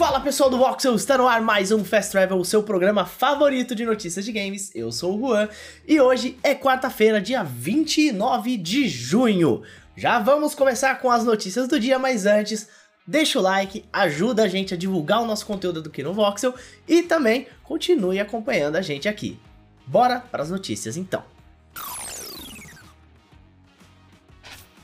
Fala 0.00 0.18
pessoal 0.18 0.48
do 0.48 0.56
Voxel, 0.56 0.94
está 0.94 1.18
no 1.18 1.28
ar 1.28 1.42
mais 1.42 1.70
um 1.70 1.84
Fast 1.84 2.12
Travel, 2.12 2.38
o 2.38 2.44
seu 2.44 2.62
programa 2.62 3.04
favorito 3.04 3.74
de 3.74 3.84
notícias 3.84 4.24
de 4.24 4.32
games. 4.32 4.74
Eu 4.74 4.90
sou 4.90 5.14
o 5.14 5.20
Juan 5.20 5.46
e 5.86 6.00
hoje 6.00 6.38
é 6.42 6.54
quarta-feira, 6.54 7.20
dia 7.20 7.42
29 7.42 8.56
de 8.56 8.88
junho. 8.88 9.62
Já 9.94 10.18
vamos 10.18 10.54
começar 10.54 10.94
com 11.02 11.10
as 11.10 11.22
notícias 11.22 11.68
do 11.68 11.78
dia, 11.78 11.98
mas 11.98 12.24
antes, 12.24 12.66
deixa 13.06 13.38
o 13.38 13.42
like, 13.42 13.84
ajuda 13.92 14.44
a 14.44 14.48
gente 14.48 14.72
a 14.72 14.76
divulgar 14.76 15.20
o 15.20 15.26
nosso 15.26 15.44
conteúdo 15.44 15.86
aqui 15.86 16.02
no 16.02 16.14
Voxel 16.14 16.54
e 16.88 17.02
também 17.02 17.46
continue 17.62 18.18
acompanhando 18.18 18.76
a 18.76 18.80
gente 18.80 19.06
aqui. 19.06 19.38
Bora 19.86 20.18
para 20.18 20.42
as 20.42 20.48
notícias 20.48 20.96
então. 20.96 21.22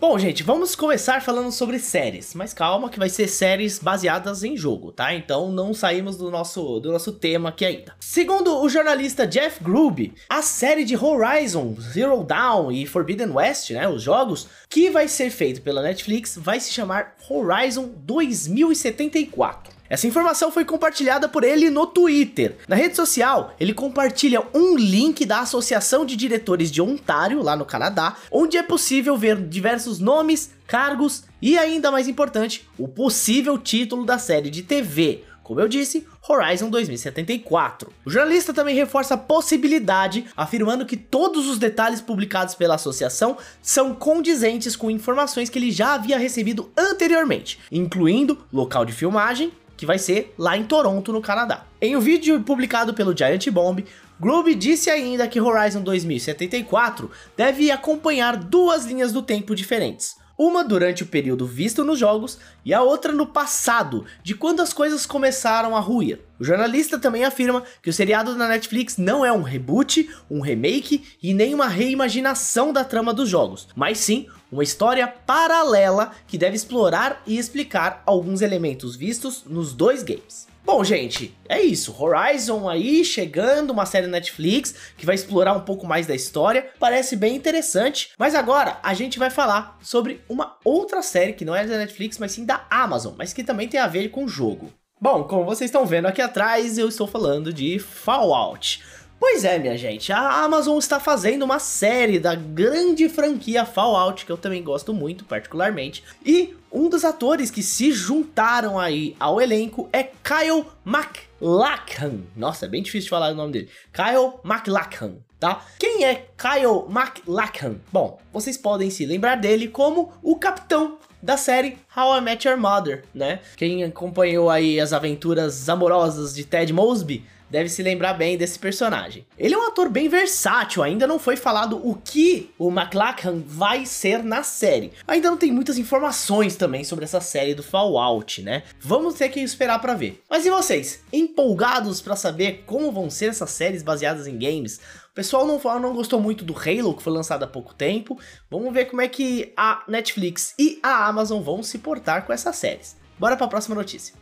Bom, 0.08 0.16
gente, 0.20 0.44
vamos 0.44 0.76
começar 0.76 1.20
falando 1.20 1.50
sobre 1.50 1.80
séries, 1.80 2.32
mas 2.32 2.54
calma 2.54 2.88
que 2.88 2.96
vai 2.96 3.08
ser 3.08 3.26
séries 3.26 3.80
baseadas 3.80 4.44
em 4.44 4.56
jogo, 4.56 4.92
tá? 4.92 5.12
Então 5.12 5.50
não 5.50 5.74
saímos 5.74 6.16
do 6.16 6.30
nosso, 6.30 6.78
do 6.78 6.92
nosso 6.92 7.10
tema 7.10 7.48
aqui 7.48 7.64
ainda. 7.64 7.92
Segundo 7.98 8.56
o 8.56 8.68
jornalista 8.68 9.26
Jeff 9.26 9.60
Grubb, 9.64 10.14
a 10.28 10.42
série 10.42 10.84
de 10.84 10.96
Horizon, 10.96 11.74
Zero 11.80 12.22
Dawn 12.22 12.70
e 12.70 12.86
Forbidden 12.86 13.32
West, 13.32 13.70
né, 13.70 13.88
os 13.88 14.00
jogos, 14.00 14.46
que 14.70 14.90
vai 14.90 15.08
ser 15.08 15.28
feito 15.28 15.60
pela 15.60 15.82
Netflix, 15.82 16.38
vai 16.40 16.60
se 16.60 16.72
chamar 16.72 17.16
Horizon 17.28 17.90
2074. 17.96 19.75
Essa 19.88 20.06
informação 20.06 20.50
foi 20.50 20.64
compartilhada 20.64 21.28
por 21.28 21.44
ele 21.44 21.70
no 21.70 21.86
Twitter. 21.86 22.56
Na 22.66 22.76
rede 22.76 22.96
social, 22.96 23.54
ele 23.60 23.72
compartilha 23.72 24.42
um 24.54 24.76
link 24.76 25.24
da 25.24 25.40
Associação 25.40 26.04
de 26.04 26.16
Diretores 26.16 26.70
de 26.70 26.82
Ontário, 26.82 27.42
lá 27.42 27.56
no 27.56 27.64
Canadá, 27.64 28.16
onde 28.30 28.56
é 28.56 28.62
possível 28.62 29.16
ver 29.16 29.36
diversos 29.36 29.98
nomes, 29.98 30.50
cargos 30.66 31.24
e, 31.40 31.56
ainda 31.56 31.90
mais 31.90 32.08
importante, 32.08 32.68
o 32.76 32.88
possível 32.88 33.56
título 33.58 34.04
da 34.04 34.18
série 34.18 34.50
de 34.50 34.62
TV. 34.62 35.22
Como 35.46 35.60
eu 35.60 35.68
disse, 35.68 36.04
Horizon 36.28 36.68
2074. 36.68 37.92
O 38.04 38.10
jornalista 38.10 38.52
também 38.52 38.74
reforça 38.74 39.14
a 39.14 39.16
possibilidade, 39.16 40.26
afirmando 40.36 40.84
que 40.84 40.96
todos 40.96 41.46
os 41.46 41.56
detalhes 41.56 42.00
publicados 42.00 42.56
pela 42.56 42.74
associação 42.74 43.36
são 43.62 43.94
condizentes 43.94 44.74
com 44.74 44.90
informações 44.90 45.48
que 45.48 45.56
ele 45.56 45.70
já 45.70 45.94
havia 45.94 46.18
recebido 46.18 46.72
anteriormente, 46.76 47.60
incluindo 47.70 48.44
local 48.52 48.84
de 48.84 48.92
filmagem, 48.92 49.52
que 49.76 49.86
vai 49.86 49.98
ser 49.98 50.34
lá 50.38 50.56
em 50.56 50.64
Toronto, 50.64 51.12
no 51.12 51.20
Canadá. 51.20 51.66
Em 51.80 51.96
um 51.96 52.00
vídeo 52.00 52.40
publicado 52.42 52.94
pelo 52.94 53.16
Giant 53.16 53.48
Bomb, 53.50 53.84
Groove 54.18 54.54
disse 54.54 54.88
ainda 54.88 55.28
que 55.28 55.40
Horizon 55.40 55.82
2074 55.82 57.10
deve 57.36 57.70
acompanhar 57.70 58.36
duas 58.36 58.86
linhas 58.86 59.12
do 59.12 59.20
tempo 59.20 59.54
diferentes. 59.54 60.16
Uma 60.38 60.62
durante 60.62 61.02
o 61.02 61.06
período 61.06 61.46
visto 61.46 61.82
nos 61.82 61.98
jogos 61.98 62.38
e 62.64 62.74
a 62.74 62.82
outra 62.82 63.10
no 63.12 63.26
passado, 63.26 64.04
de 64.22 64.34
quando 64.34 64.60
as 64.60 64.72
coisas 64.72 65.06
começaram 65.06 65.74
a 65.74 65.80
ruir. 65.80 66.20
O 66.38 66.44
jornalista 66.44 66.98
também 66.98 67.24
afirma 67.24 67.62
que 67.82 67.90
o 67.90 67.92
seriado 67.92 68.36
da 68.36 68.48
Netflix 68.48 68.98
não 68.98 69.24
é 69.24 69.32
um 69.32 69.42
reboot, 69.42 70.08
um 70.30 70.40
remake 70.40 71.04
e 71.22 71.32
nem 71.32 71.54
uma 71.54 71.66
reimaginação 71.66 72.72
da 72.72 72.84
trama 72.84 73.14
dos 73.14 73.28
jogos, 73.28 73.68
mas 73.74 73.98
sim 73.98 74.26
uma 74.50 74.62
história 74.62 75.08
paralela 75.08 76.12
que 76.26 76.38
deve 76.38 76.56
explorar 76.56 77.22
e 77.26 77.38
explicar 77.38 78.02
alguns 78.06 78.42
elementos 78.42 78.94
vistos 78.94 79.44
nos 79.46 79.72
dois 79.72 80.02
games. 80.02 80.46
Bom, 80.66 80.82
gente, 80.82 81.32
é 81.48 81.62
isso. 81.62 81.94
Horizon 81.96 82.68
aí 82.68 83.04
chegando, 83.04 83.70
uma 83.70 83.86
série 83.86 84.08
Netflix 84.08 84.74
que 84.98 85.06
vai 85.06 85.14
explorar 85.14 85.52
um 85.52 85.60
pouco 85.60 85.86
mais 85.86 86.08
da 86.08 86.14
história. 86.14 86.68
Parece 86.80 87.14
bem 87.14 87.36
interessante. 87.36 88.10
Mas 88.18 88.34
agora 88.34 88.76
a 88.82 88.92
gente 88.92 89.16
vai 89.16 89.30
falar 89.30 89.78
sobre 89.80 90.20
uma 90.28 90.56
outra 90.64 91.02
série 91.02 91.34
que 91.34 91.44
não 91.44 91.54
é 91.54 91.64
da 91.64 91.78
Netflix, 91.78 92.18
mas 92.18 92.32
sim 92.32 92.44
da 92.44 92.66
Amazon, 92.68 93.14
mas 93.16 93.32
que 93.32 93.44
também 93.44 93.68
tem 93.68 93.78
a 93.78 93.86
ver 93.86 94.08
com 94.08 94.24
o 94.24 94.28
jogo. 94.28 94.72
Bom, 94.98 95.24
como 95.24 95.44
vocês 95.44 95.68
estão 95.68 95.84
vendo 95.84 96.06
aqui 96.06 96.22
atrás, 96.22 96.78
eu 96.78 96.88
estou 96.88 97.06
falando 97.06 97.52
de 97.52 97.78
Fallout. 97.78 98.82
Pois 99.20 99.44
é, 99.44 99.58
minha 99.58 99.76
gente, 99.76 100.10
a 100.10 100.42
Amazon 100.42 100.78
está 100.78 100.98
fazendo 100.98 101.42
uma 101.42 101.58
série 101.58 102.18
da 102.18 102.34
grande 102.34 103.06
franquia 103.06 103.66
Fallout, 103.66 104.24
que 104.24 104.32
eu 104.32 104.38
também 104.38 104.62
gosto 104.62 104.94
muito, 104.94 105.26
particularmente, 105.26 106.02
e 106.24 106.54
um 106.72 106.88
dos 106.88 107.04
atores 107.04 107.50
que 107.50 107.62
se 107.62 107.92
juntaram 107.92 108.78
aí 108.78 109.14
ao 109.20 109.38
elenco 109.38 109.86
é 109.92 110.02
Kyle 110.02 110.64
MacLachlan. 110.82 112.22
Nossa, 112.34 112.64
é 112.64 112.68
bem 112.68 112.82
difícil 112.82 113.04
de 113.04 113.10
falar 113.10 113.32
o 113.32 113.36
nome 113.36 113.52
dele. 113.52 113.70
Kyle 113.92 114.40
MacLachlan, 114.42 115.16
tá? 115.38 115.64
Quem 115.78 116.04
é 116.04 116.26
Kyle 116.36 116.88
MacLachlan? 116.88 117.76
Bom, 117.92 118.18
vocês 118.32 118.56
podem 118.56 118.90
se 118.90 119.04
lembrar 119.04 119.36
dele 119.36 119.68
como 119.68 120.12
o 120.22 120.36
capitão 120.36 120.98
da 121.22 121.36
série 121.36 121.78
How 121.96 122.18
I 122.18 122.20
Met 122.20 122.46
Your 122.46 122.56
Mother, 122.56 123.04
né? 123.14 123.40
Quem 123.56 123.82
acompanhou 123.82 124.48
aí 124.48 124.78
as 124.78 124.92
aventuras 124.92 125.68
amorosas 125.68 126.34
de 126.34 126.44
Ted 126.44 126.72
Mosby 126.72 127.24
deve 127.50 127.68
se 127.68 127.82
lembrar 127.82 128.14
bem 128.14 128.36
desse 128.36 128.58
personagem. 128.58 129.26
Ele 129.38 129.54
é 129.54 129.58
um 129.58 129.66
ator 129.66 129.88
bem 129.88 130.08
versátil, 130.08 130.82
ainda 130.82 131.06
não 131.06 131.18
foi 131.18 131.36
falado 131.36 131.80
o 131.82 131.94
que 131.94 132.50
o 132.58 132.70
McLachlan 132.70 133.42
vai 133.46 133.86
ser 133.86 134.22
na 134.22 134.42
série. 134.42 134.92
Ainda 135.06 135.30
não 135.30 135.36
tem 135.36 135.52
muitas 135.52 135.78
informações 135.78 136.56
também 136.56 136.84
sobre 136.84 137.04
essa 137.04 137.20
série 137.20 137.54
do 137.54 137.62
Fallout, 137.62 138.42
né? 138.42 138.62
Vamos 138.80 139.14
ter 139.14 139.28
que 139.28 139.40
esperar 139.40 139.80
para 139.80 139.94
ver. 139.94 140.22
Mas 140.28 140.44
e 140.44 140.50
vocês? 140.50 141.02
Empolgados 141.12 142.00
para 142.00 142.16
saber 142.16 142.64
como 142.66 142.92
vão 142.92 143.10
ser 143.10 143.30
essas 143.30 143.50
séries 143.50 143.82
baseadas 143.82 144.26
em 144.26 144.38
games? 144.38 144.80
O 145.10 145.14
pessoal 145.14 145.46
não, 145.46 145.58
não 145.80 145.94
gostou 145.94 146.20
muito 146.20 146.44
do 146.44 146.54
Halo, 146.54 146.94
que 146.94 147.02
foi 147.02 147.12
lançado 147.12 147.42
há 147.42 147.46
pouco 147.46 147.74
tempo. 147.74 148.18
Vamos 148.50 148.72
ver 148.72 148.86
como 148.86 149.00
é 149.00 149.08
que 149.08 149.52
a 149.56 149.82
Netflix 149.88 150.54
e 150.58 150.78
a 150.82 151.06
Amazon 151.06 151.42
vão 151.42 151.62
se 151.62 151.78
portar 151.78 152.26
com 152.26 152.32
essas 152.32 152.56
séries. 152.56 152.96
Bora 153.18 153.36
para 153.36 153.46
a 153.46 153.48
próxima 153.48 153.74
notícia. 153.74 154.14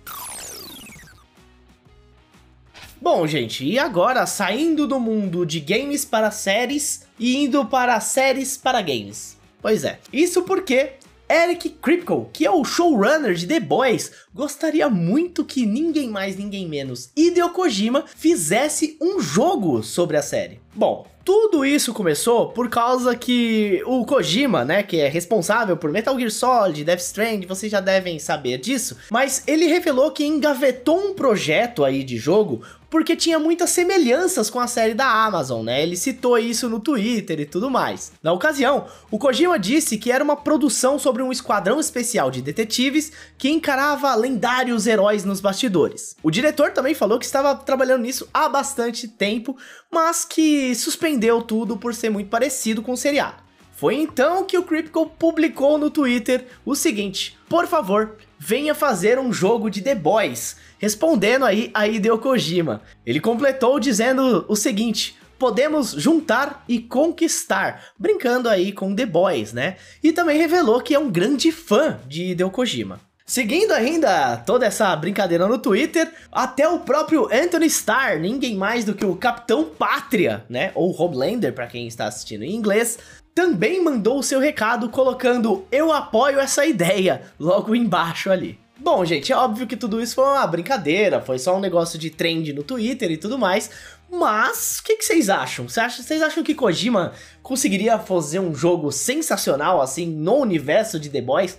Bom, 3.04 3.26
gente, 3.26 3.66
e 3.66 3.78
agora 3.78 4.24
saindo 4.24 4.86
do 4.86 4.98
mundo 4.98 5.44
de 5.44 5.60
games 5.60 6.06
para 6.06 6.30
séries 6.30 7.02
e 7.18 7.36
indo 7.36 7.66
para 7.66 8.00
séries 8.00 8.56
para 8.56 8.80
games. 8.80 9.36
Pois 9.60 9.84
é, 9.84 9.98
isso 10.10 10.40
porque 10.44 10.92
Eric 11.30 11.68
Kripke, 11.82 12.26
que 12.32 12.46
é 12.46 12.50
o 12.50 12.64
showrunner 12.64 13.34
de 13.34 13.46
The 13.46 13.60
Boys, 13.60 14.10
gostaria 14.32 14.88
muito 14.88 15.44
que 15.44 15.66
ninguém 15.66 16.08
mais, 16.08 16.38
ninguém 16.38 16.66
menos 16.66 17.10
Hideo 17.14 17.50
Kojima 17.50 18.06
fizesse 18.06 18.96
um 18.98 19.20
jogo 19.20 19.82
sobre 19.82 20.16
a 20.16 20.22
série. 20.22 20.58
Bom, 20.74 21.06
tudo 21.24 21.64
isso 21.64 21.94
começou 21.94 22.50
por 22.50 22.68
causa 22.68 23.16
que 23.16 23.82
o 23.86 24.04
Kojima, 24.04 24.64
né, 24.64 24.82
que 24.82 24.98
é 24.98 25.08
responsável 25.08 25.76
por 25.76 25.90
Metal 25.90 26.18
Gear 26.18 26.30
Solid, 26.30 26.84
Death 26.84 27.00
Stranding, 27.00 27.46
vocês 27.46 27.72
já 27.72 27.80
devem 27.80 28.18
saber 28.18 28.58
disso, 28.58 28.98
mas 29.10 29.42
ele 29.46 29.66
revelou 29.66 30.10
que 30.10 30.26
engavetou 30.26 30.98
um 30.98 31.14
projeto 31.14 31.82
aí 31.82 32.04
de 32.04 32.18
jogo 32.18 32.62
porque 32.94 33.16
tinha 33.16 33.40
muitas 33.40 33.70
semelhanças 33.70 34.48
com 34.48 34.60
a 34.60 34.68
série 34.68 34.94
da 34.94 35.04
Amazon, 35.04 35.64
né? 35.64 35.82
Ele 35.82 35.96
citou 35.96 36.38
isso 36.38 36.68
no 36.68 36.78
Twitter 36.78 37.40
e 37.40 37.44
tudo 37.44 37.68
mais. 37.68 38.12
Na 38.22 38.32
ocasião, 38.32 38.86
o 39.10 39.18
Kojima 39.18 39.58
disse 39.58 39.98
que 39.98 40.12
era 40.12 40.22
uma 40.22 40.36
produção 40.36 40.96
sobre 40.96 41.20
um 41.20 41.32
esquadrão 41.32 41.80
especial 41.80 42.30
de 42.30 42.40
detetives 42.40 43.10
que 43.36 43.50
encarava 43.50 44.14
lendários 44.14 44.86
heróis 44.86 45.24
nos 45.24 45.40
bastidores. 45.40 46.14
O 46.22 46.30
diretor 46.30 46.70
também 46.70 46.94
falou 46.94 47.18
que 47.18 47.26
estava 47.26 47.52
trabalhando 47.56 48.02
nisso 48.02 48.28
há 48.32 48.48
bastante 48.48 49.08
tempo, 49.08 49.56
mas 49.90 50.24
que 50.24 50.72
suspendeu 50.76 51.42
tudo 51.42 51.76
por 51.76 51.96
ser 51.96 52.10
muito 52.10 52.30
parecido 52.30 52.80
com 52.80 52.92
o 52.92 52.96
seriado. 52.96 53.42
Foi 53.72 53.96
então 53.96 54.44
que 54.44 54.56
o 54.56 54.62
Crypto 54.62 55.04
publicou 55.18 55.76
no 55.78 55.90
Twitter 55.90 56.46
o 56.64 56.76
seguinte: 56.76 57.36
Por 57.48 57.66
favor, 57.66 58.16
venha 58.44 58.74
fazer 58.74 59.18
um 59.18 59.32
jogo 59.32 59.70
de 59.70 59.80
The 59.80 59.94
Boys 59.94 60.56
respondendo 60.78 61.46
aí 61.46 61.70
a 61.72 61.88
Hideo 61.88 62.18
Kojima. 62.18 62.82
Ele 63.06 63.18
completou 63.18 63.80
dizendo 63.80 64.44
o 64.46 64.54
seguinte: 64.54 65.16
podemos 65.38 65.92
juntar 65.92 66.62
e 66.68 66.78
conquistar, 66.78 67.92
brincando 67.98 68.48
aí 68.50 68.70
com 68.70 68.94
The 68.94 69.06
Boys, 69.06 69.54
né? 69.54 69.76
E 70.02 70.12
também 70.12 70.36
revelou 70.36 70.82
que 70.82 70.94
é 70.94 70.98
um 70.98 71.10
grande 71.10 71.50
fã 71.50 71.98
de 72.06 72.32
Hideo 72.32 72.50
Kojima. 72.50 73.00
Seguindo 73.26 73.72
ainda 73.72 74.36
toda 74.36 74.66
essa 74.66 74.94
brincadeira 74.94 75.48
no 75.48 75.56
Twitter, 75.56 76.12
até 76.30 76.68
o 76.68 76.80
próprio 76.80 77.26
Anthony 77.32 77.66
Starr, 77.66 78.20
ninguém 78.20 78.54
mais 78.54 78.84
do 78.84 78.94
que 78.94 79.06
o 79.06 79.16
Capitão 79.16 79.64
Pátria, 79.64 80.44
né? 80.46 80.72
Ou 80.74 80.94
Homelander 80.94 81.54
para 81.54 81.66
quem 81.66 81.86
está 81.86 82.04
assistindo 82.04 82.44
em 82.44 82.54
inglês, 82.54 82.98
também 83.34 83.82
mandou 83.82 84.18
o 84.18 84.22
seu 84.22 84.38
recado 84.38 84.90
colocando 84.90 85.64
eu 85.72 85.90
apoio 85.90 86.38
essa 86.38 86.66
ideia 86.66 87.22
logo 87.40 87.74
embaixo 87.74 88.30
ali. 88.30 88.58
Bom, 88.78 89.02
gente, 89.06 89.32
é 89.32 89.36
óbvio 89.36 89.66
que 89.66 89.76
tudo 89.76 90.02
isso 90.02 90.16
foi 90.16 90.24
uma 90.24 90.46
brincadeira, 90.46 91.22
foi 91.22 91.38
só 91.38 91.56
um 91.56 91.60
negócio 91.60 91.98
de 91.98 92.10
trend 92.10 92.52
no 92.52 92.62
Twitter 92.62 93.10
e 93.10 93.16
tudo 93.16 93.38
mais. 93.38 93.70
Mas, 94.10 94.80
o 94.80 94.84
que, 94.84 94.96
que, 94.96 95.04
vocês 95.04 95.30
acham? 95.30 95.66
Vocês 95.66 96.20
acham 96.20 96.44
que 96.44 96.54
Kojima 96.54 97.12
conseguiria 97.42 97.98
fazer 97.98 98.40
um 98.40 98.54
jogo 98.54 98.92
sensacional 98.92 99.80
assim 99.80 100.06
no 100.06 100.36
universo 100.36 101.00
de 101.00 101.08
The 101.08 101.22
Boys? 101.22 101.56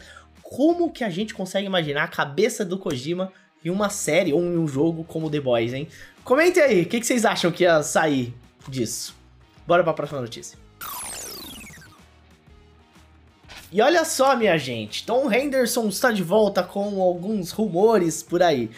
Como 0.47 0.91
que 0.91 1.03
a 1.03 1.09
gente 1.09 1.33
consegue 1.33 1.65
imaginar 1.65 2.03
a 2.03 2.07
cabeça 2.07 2.63
do 2.63 2.77
Kojima 2.77 3.33
em 3.63 3.71
uma 3.71 3.89
série 3.89 4.31
ou 4.31 4.41
em 4.41 4.55
um 4.55 4.67
jogo 4.67 5.03
como 5.03 5.27
The 5.27 5.39
Boys, 5.39 5.73
hein? 5.73 5.87
Comentem 6.23 6.61
aí, 6.61 6.81
o 6.83 6.85
que, 6.85 6.99
que 6.99 7.05
vocês 7.05 7.25
acham 7.25 7.51
que 7.51 7.63
ia 7.63 7.81
sair 7.81 8.31
disso? 8.67 9.15
Bora 9.65 9.83
pra 9.83 9.91
próxima 9.91 10.21
notícia. 10.21 10.55
E 13.71 13.81
olha 13.81 14.05
só, 14.05 14.35
minha 14.35 14.55
gente, 14.55 15.03
Tom 15.03 15.31
Henderson 15.33 15.87
está 15.87 16.11
de 16.11 16.21
volta 16.21 16.61
com 16.61 17.01
alguns 17.01 17.49
rumores 17.49 18.21
por 18.21 18.43
aí. 18.43 18.69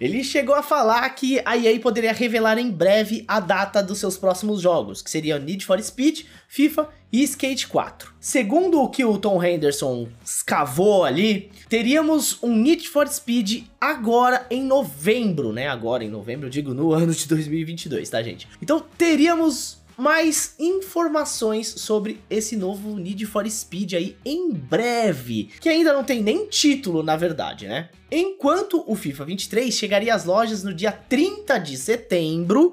Ele 0.00 0.22
chegou 0.22 0.54
a 0.54 0.62
falar 0.62 1.08
que 1.10 1.40
a 1.44 1.56
EA 1.56 1.78
poderia 1.80 2.12
revelar 2.12 2.58
em 2.58 2.70
breve 2.70 3.24
a 3.26 3.40
data 3.40 3.82
dos 3.82 3.98
seus 3.98 4.16
próximos 4.16 4.60
jogos, 4.60 5.00
que 5.00 5.10
seriam 5.10 5.38
Need 5.38 5.64
for 5.64 5.82
Speed, 5.82 6.24
FIFA 6.48 6.88
e 7.12 7.22
Skate 7.22 7.66
4. 7.66 8.12
Segundo 8.20 8.80
o 8.80 8.88
que 8.88 9.04
o 9.04 9.16
Tom 9.16 9.42
Henderson 9.42 10.08
escavou 10.24 11.04
ali, 11.04 11.50
teríamos 11.68 12.42
um 12.42 12.54
Need 12.54 12.88
for 12.88 13.08
Speed 13.08 13.64
agora 13.80 14.46
em 14.50 14.62
novembro, 14.62 15.52
né? 15.52 15.68
Agora 15.68 16.04
em 16.04 16.10
novembro, 16.10 16.46
eu 16.46 16.50
digo 16.50 16.74
no 16.74 16.92
ano 16.92 17.14
de 17.14 17.26
2022, 17.26 18.10
tá, 18.10 18.22
gente? 18.22 18.46
Então 18.60 18.84
teríamos 18.98 19.78
mais 19.96 20.54
informações 20.58 21.68
sobre 21.68 22.20
esse 22.28 22.56
novo 22.56 22.96
Need 22.98 23.24
for 23.26 23.48
Speed 23.48 23.94
aí 23.94 24.16
em 24.24 24.50
breve, 24.52 25.50
que 25.60 25.68
ainda 25.68 25.92
não 25.92 26.04
tem 26.04 26.22
nem 26.22 26.46
título, 26.46 27.02
na 27.02 27.16
verdade, 27.16 27.66
né? 27.66 27.88
Enquanto 28.10 28.84
o 28.86 28.94
FIFA 28.94 29.24
23 29.24 29.74
chegaria 29.74 30.14
às 30.14 30.24
lojas 30.24 30.62
no 30.62 30.74
dia 30.74 30.92
30 30.92 31.58
de 31.58 31.76
setembro 31.76 32.72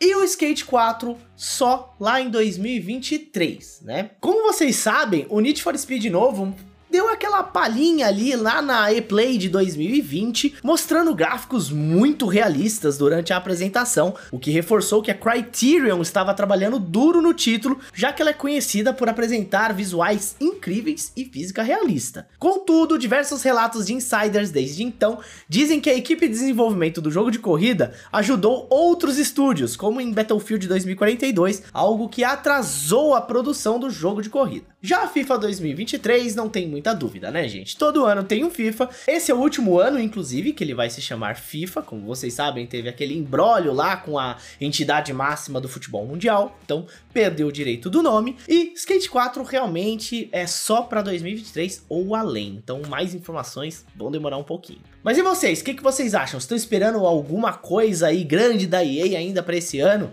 e 0.00 0.14
o 0.16 0.24
Skate 0.24 0.64
4 0.64 1.16
só 1.36 1.94
lá 1.98 2.20
em 2.20 2.28
2023, 2.28 3.82
né? 3.82 4.10
Como 4.20 4.42
vocês 4.42 4.76
sabem, 4.76 5.26
o 5.30 5.40
Need 5.40 5.62
for 5.62 5.76
Speed 5.78 6.06
novo 6.06 6.54
deu 6.94 7.08
aquela 7.08 7.42
palhinha 7.42 8.06
ali 8.06 8.36
lá 8.36 8.62
na 8.62 8.92
E-Play 8.92 9.36
de 9.36 9.48
2020, 9.48 10.58
mostrando 10.62 11.12
gráficos 11.12 11.68
muito 11.68 12.24
realistas 12.24 12.96
durante 12.96 13.32
a 13.32 13.36
apresentação, 13.36 14.14
o 14.30 14.38
que 14.38 14.52
reforçou 14.52 15.02
que 15.02 15.10
a 15.10 15.14
Criterion 15.14 16.00
estava 16.00 16.32
trabalhando 16.32 16.78
duro 16.78 17.20
no 17.20 17.34
título, 17.34 17.80
já 17.92 18.12
que 18.12 18.22
ela 18.22 18.30
é 18.30 18.32
conhecida 18.34 18.94
por 18.94 19.08
apresentar 19.08 19.74
visuais 19.74 20.36
incríveis 20.40 21.10
e 21.16 21.24
física 21.24 21.64
realista. 21.64 22.28
Contudo, 22.38 22.96
diversos 22.96 23.42
relatos 23.42 23.86
de 23.86 23.94
insiders 23.94 24.52
desde 24.52 24.84
então 24.84 25.18
dizem 25.48 25.80
que 25.80 25.90
a 25.90 25.96
equipe 25.96 26.28
de 26.28 26.34
desenvolvimento 26.34 27.00
do 27.00 27.10
jogo 27.10 27.32
de 27.32 27.40
corrida 27.40 27.92
ajudou 28.12 28.68
outros 28.70 29.18
estúdios, 29.18 29.74
como 29.74 30.00
em 30.00 30.12
Battlefield 30.12 30.68
2042, 30.68 31.64
algo 31.72 32.08
que 32.08 32.22
atrasou 32.22 33.16
a 33.16 33.20
produção 33.20 33.80
do 33.80 33.90
jogo 33.90 34.22
de 34.22 34.30
corrida. 34.30 34.66
Já 34.80 35.02
a 35.02 35.08
FIFA 35.08 35.38
2023 35.38 36.36
não 36.36 36.46
tem 36.46 36.68
muita 36.84 36.94
dúvida, 36.94 37.30
né, 37.30 37.48
gente? 37.48 37.78
Todo 37.78 38.04
ano 38.04 38.22
tem 38.22 38.44
um 38.44 38.50
FIFA. 38.50 38.90
Esse 39.08 39.30
é 39.30 39.34
o 39.34 39.38
último 39.38 39.78
ano, 39.78 39.98
inclusive, 39.98 40.52
que 40.52 40.62
ele 40.62 40.74
vai 40.74 40.90
se 40.90 41.00
chamar 41.00 41.36
FIFA. 41.36 41.80
Como 41.80 42.04
vocês 42.04 42.34
sabem, 42.34 42.66
teve 42.66 42.90
aquele 42.90 43.16
embrólio 43.16 43.72
lá 43.72 43.96
com 43.96 44.18
a 44.18 44.36
entidade 44.60 45.10
máxima 45.12 45.62
do 45.62 45.68
futebol 45.68 46.04
mundial. 46.04 46.58
Então, 46.62 46.86
perdeu 47.12 47.46
o 47.46 47.52
direito 47.52 47.88
do 47.88 48.02
nome. 48.02 48.36
E 48.46 48.74
Skate 48.76 49.08
4 49.08 49.42
realmente 49.44 50.28
é 50.30 50.46
só 50.46 50.82
para 50.82 51.00
2023 51.00 51.86
ou 51.88 52.14
além. 52.14 52.60
Então, 52.62 52.82
mais 52.86 53.14
informações 53.14 53.86
vão 53.96 54.10
demorar 54.10 54.36
um 54.36 54.44
pouquinho. 54.44 54.80
Mas 55.02 55.16
e 55.16 55.22
vocês? 55.22 55.60
O 55.60 55.64
que, 55.64 55.74
que 55.74 55.82
vocês 55.82 56.14
acham? 56.14 56.36
Estão 56.36 56.56
esperando 56.56 56.98
alguma 57.06 57.54
coisa 57.54 58.08
aí 58.08 58.24
grande 58.24 58.66
da 58.66 58.84
EA 58.84 59.18
ainda 59.18 59.42
para 59.42 59.56
esse 59.56 59.80
ano? 59.80 60.10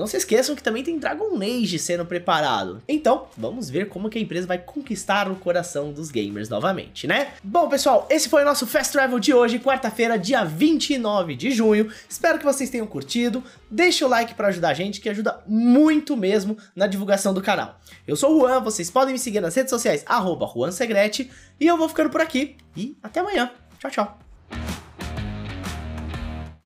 Não 0.00 0.06
se 0.06 0.16
esqueçam 0.16 0.56
que 0.56 0.62
também 0.62 0.82
tem 0.82 0.98
Dragon 0.98 1.36
Age 1.36 1.78
sendo 1.78 2.06
preparado. 2.06 2.82
Então, 2.88 3.26
vamos 3.36 3.68
ver 3.68 3.90
como 3.90 4.08
que 4.08 4.16
a 4.16 4.20
empresa 4.20 4.46
vai 4.46 4.56
conquistar 4.56 5.30
o 5.30 5.36
coração 5.36 5.92
dos 5.92 6.10
gamers 6.10 6.48
novamente, 6.48 7.06
né? 7.06 7.34
Bom, 7.44 7.68
pessoal, 7.68 8.06
esse 8.08 8.26
foi 8.26 8.40
o 8.40 8.46
nosso 8.46 8.66
Fast 8.66 8.94
Travel 8.94 9.18
de 9.18 9.34
hoje, 9.34 9.58
quarta-feira, 9.58 10.18
dia 10.18 10.42
29 10.42 11.34
de 11.36 11.50
junho. 11.50 11.92
Espero 12.08 12.38
que 12.38 12.46
vocês 12.46 12.70
tenham 12.70 12.86
curtido. 12.86 13.44
Deixa 13.70 14.06
o 14.06 14.08
like 14.08 14.32
para 14.32 14.48
ajudar 14.48 14.70
a 14.70 14.74
gente, 14.74 15.02
que 15.02 15.08
ajuda 15.10 15.44
muito 15.46 16.16
mesmo 16.16 16.56
na 16.74 16.86
divulgação 16.86 17.34
do 17.34 17.42
canal. 17.42 17.78
Eu 18.06 18.16
sou 18.16 18.34
o 18.34 18.40
Juan, 18.40 18.60
vocês 18.60 18.90
podem 18.90 19.12
me 19.12 19.18
seguir 19.18 19.42
nas 19.42 19.54
redes 19.54 19.68
sociais, 19.68 20.02
arroba 20.06 20.50
Juan 20.50 20.72
Segrete, 20.72 21.30
e 21.60 21.66
eu 21.66 21.76
vou 21.76 21.90
ficando 21.90 22.08
por 22.08 22.22
aqui. 22.22 22.56
E 22.74 22.96
até 23.02 23.20
amanhã. 23.20 23.50
Tchau, 23.78 23.90
tchau. 23.90 24.29